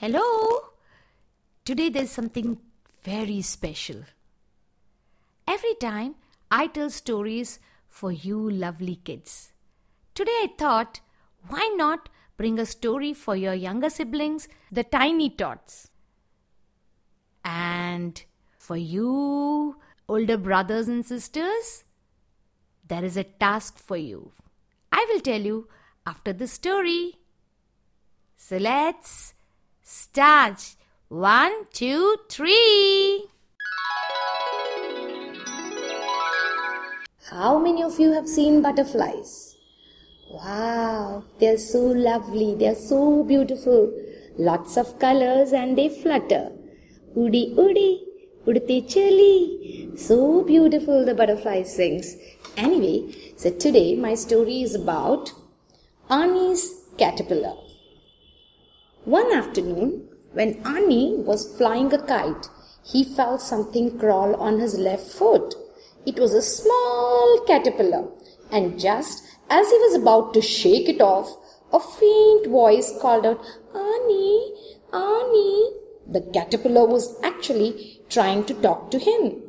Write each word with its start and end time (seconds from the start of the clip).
Hello? 0.00 0.60
Today 1.62 1.90
there's 1.90 2.10
something 2.10 2.56
very 3.02 3.42
special. 3.42 4.04
Every 5.46 5.74
time 5.74 6.14
I 6.50 6.68
tell 6.68 6.88
stories 6.88 7.58
for 7.86 8.10
you 8.10 8.48
lovely 8.50 8.94
kids. 9.04 9.52
Today 10.14 10.38
I 10.44 10.48
thought, 10.56 11.00
why 11.48 11.70
not 11.76 12.08
bring 12.38 12.58
a 12.58 12.64
story 12.64 13.12
for 13.12 13.36
your 13.36 13.52
younger 13.52 13.90
siblings, 13.90 14.48
the 14.72 14.84
tiny 14.84 15.28
tots? 15.28 15.90
And 17.44 18.24
for 18.56 18.78
you, 18.78 19.76
older 20.08 20.38
brothers 20.38 20.88
and 20.88 21.04
sisters, 21.04 21.84
there 22.88 23.04
is 23.04 23.18
a 23.18 23.24
task 23.24 23.78
for 23.78 23.98
you. 23.98 24.32
I 24.90 25.06
will 25.12 25.20
tell 25.20 25.42
you 25.42 25.68
after 26.06 26.32
the 26.32 26.46
story. 26.46 27.16
So 28.38 28.56
let's 28.56 29.34
start. 29.82 30.76
One, 31.08 31.64
two, 31.72 32.16
three. 32.28 33.26
How 37.30 37.58
many 37.58 37.82
of 37.82 37.98
you 38.00 38.12
have 38.12 38.28
seen 38.28 38.60
butterflies? 38.60 39.56
Wow, 40.32 41.24
they're 41.38 41.58
so 41.58 41.80
lovely, 41.80 42.54
they're 42.54 42.74
so 42.74 43.24
beautiful. 43.24 43.92
Lots 44.38 44.76
of 44.76 44.98
colors 44.98 45.52
and 45.52 45.76
they 45.76 45.88
flutter. 45.88 46.52
Udi 47.16 47.54
udi, 47.56 48.00
udte 48.46 48.88
chali. 48.92 49.96
So 49.96 50.42
beautiful 50.42 51.04
the 51.04 51.14
butterfly 51.14 51.62
sings. 51.62 52.16
Anyway, 52.56 53.14
so 53.36 53.50
today 53.50 53.96
my 53.96 54.14
story 54.14 54.62
is 54.62 54.74
about 54.74 55.32
Ani's 56.08 56.64
caterpillar. 56.96 57.54
One 59.06 59.32
afternoon, 59.32 60.08
when 60.34 60.60
Ani 60.66 61.16
was 61.16 61.56
flying 61.56 61.90
a 61.94 61.98
kite, 61.98 62.48
he 62.84 63.02
felt 63.02 63.40
something 63.40 63.98
crawl 63.98 64.34
on 64.36 64.60
his 64.60 64.78
left 64.78 65.08
foot. 65.10 65.54
It 66.04 66.18
was 66.18 66.34
a 66.34 66.42
small 66.42 67.42
caterpillar, 67.46 68.08
and 68.52 68.78
just 68.78 69.24
as 69.48 69.70
he 69.70 69.78
was 69.78 69.94
about 69.94 70.34
to 70.34 70.42
shake 70.42 70.86
it 70.86 71.00
off, 71.00 71.34
a 71.72 71.80
faint 71.80 72.48
voice 72.48 72.92
called 73.00 73.24
out, 73.24 73.40
Ani, 73.74 74.52
Ani. 74.92 75.70
The 76.06 76.28
caterpillar 76.34 76.86
was 76.86 77.18
actually 77.22 78.02
trying 78.10 78.44
to 78.44 78.54
talk 78.54 78.90
to 78.90 78.98
him. 78.98 79.40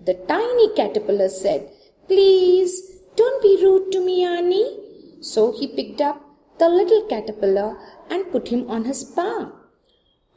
The 0.00 0.14
tiny 0.14 0.74
caterpillar 0.76 1.28
said, 1.28 1.68
Please, 2.06 3.00
don't 3.16 3.42
be 3.42 3.58
rude 3.64 3.90
to 3.92 4.00
me, 4.00 4.24
Ani. 4.24 4.78
So 5.20 5.50
he 5.50 5.66
picked 5.66 6.00
up 6.00 6.31
the 6.58 6.68
little 6.68 7.02
caterpillar 7.06 7.76
and 8.10 8.30
put 8.30 8.48
him 8.48 8.70
on 8.70 8.84
his 8.84 9.04
palm. 9.04 9.52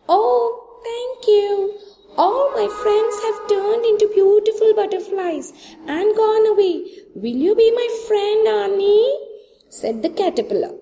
Oh, 0.08 0.80
thank 0.84 1.28
you. 1.28 1.80
All 2.18 2.52
my 2.52 2.68
friends 2.82 3.16
have 3.26 3.48
turned 3.50 3.86
into 3.86 4.14
beautiful 4.14 4.74
butterflies 4.74 5.52
and 5.88 6.16
gone 6.16 6.48
away. 6.48 6.86
Will 7.16 7.36
you 7.36 7.56
be 7.56 7.72
my 7.72 7.88
friend, 8.08 8.48
Annie? 8.48 9.20
said 9.70 10.02
the 10.02 10.10
caterpillar. 10.10 10.76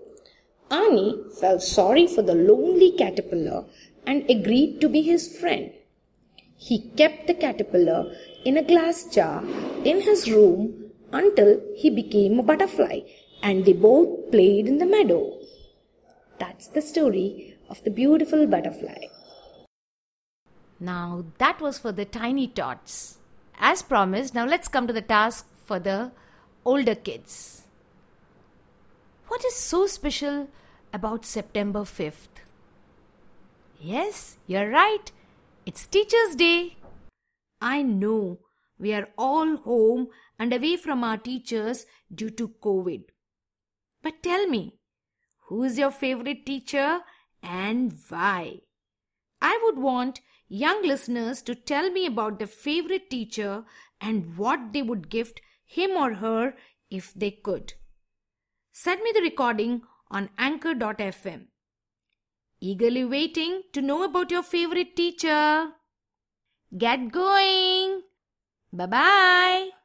Annie 0.70 1.24
felt 1.40 1.62
sorry 1.62 2.06
for 2.08 2.22
the 2.22 2.36
lonely 2.36 2.92
caterpillar 2.92 3.66
and 4.06 4.30
agreed 4.30 4.80
to 4.82 4.90
be 4.90 5.02
his 5.02 5.38
friend. 5.40 5.72
He 6.58 6.92
kept 6.98 7.28
the 7.28 7.34
caterpillar 7.34 8.16
in 8.46 8.58
a 8.58 8.64
glass 8.64 9.06
jar 9.06 9.44
in 9.84 10.02
his 10.02 10.30
room 10.30 10.92
until 11.12 11.60
he 11.76 11.90
became 11.90 12.40
a 12.40 12.44
butterfly 12.44 13.00
and 13.44 13.66
they 13.66 13.74
both 13.74 14.32
played 14.32 14.68
in 14.68 14.78
the 14.78 14.86
meadow. 14.86 15.38
That's 16.40 16.68
the 16.68 16.82
story 16.82 17.58
of 17.70 17.84
the 17.84 17.92
beautiful 17.92 18.48
butterfly. 18.48 19.08
Now 20.80 21.26
that 21.38 21.60
was 21.62 21.78
for 21.78 21.92
the 21.92 22.06
tiny 22.06 22.48
tots. 22.48 23.20
As 23.60 23.82
promised, 23.82 24.34
now 24.34 24.46
let's 24.46 24.68
come 24.68 24.88
to 24.88 24.94
the 24.94 25.02
task 25.02 25.48
for 25.66 25.78
the 25.78 26.12
older 26.66 26.96
kids. 26.96 27.68
What 29.28 29.44
is 29.46 29.56
so 29.56 29.88
special 29.88 30.48
about 30.94 31.26
September 31.26 31.82
5th? 31.82 32.42
Yes, 33.80 34.38
you're 34.48 34.70
right. 34.70 35.12
It's 35.66 35.86
Teacher's 35.86 36.36
Day. 36.36 36.78
I 37.62 37.82
know 37.82 38.40
we 38.80 38.94
are 38.94 39.10
all 39.18 39.58
home 39.58 40.08
and 40.40 40.54
away 40.54 40.78
from 40.78 41.04
our 41.04 41.18
teachers 41.18 41.86
due 42.14 42.30
to 42.32 42.50
COVID. 42.62 43.13
But 44.04 44.22
tell 44.22 44.46
me, 44.48 44.80
who 45.48 45.64
is 45.64 45.80
your 45.80 45.92
favorite 45.92 46.46
teacher 46.46 47.00
and 47.42 47.98
why? 48.10 48.60
I 49.42 49.60
would 49.64 49.78
want 49.78 50.22
young 50.48 50.84
listeners 50.84 51.42
to 51.44 51.56
tell 51.56 51.90
me 51.90 52.06
about 52.06 52.38
their 52.38 52.48
favorite 52.48 53.10
teacher 53.10 53.64
and 54.00 54.38
what 54.38 54.74
they 54.74 54.82
would 54.82 55.10
gift 55.10 55.42
him 55.66 55.92
or 55.92 56.16
her 56.16 56.54
if 56.92 57.14
they 57.14 57.32
could. 57.32 57.74
Send 58.72 59.02
me 59.02 59.12
the 59.14 59.22
recording 59.22 59.82
on 60.12 60.30
anchor.fm. 60.38 61.48
Eagerly 62.60 63.06
waiting 63.06 63.64
to 63.74 63.82
know 63.82 64.04
about 64.04 64.32
your 64.32 64.44
favorite 64.44 64.96
teacher. 64.96 65.70
Get 66.78 67.12
going. 67.12 68.02
Bye 68.72 68.86
bye. 68.86 69.83